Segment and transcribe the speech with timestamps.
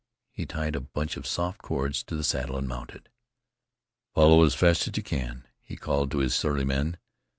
[0.31, 3.07] He tied a bunch of soft cords to the saddle and mounted.
[4.15, 6.97] "Follow as fast as you can," he called to his surly men.